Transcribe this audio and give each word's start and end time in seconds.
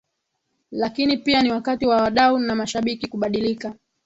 Lakini 0.71 1.17
pia 1.17 1.41
Ni 1.41 1.51
wakati 1.51 1.85
wa 1.85 2.01
wadau 2.01 2.37
na 2.39 2.55
mashabiki 2.55 3.07
kubadilika 3.07 3.75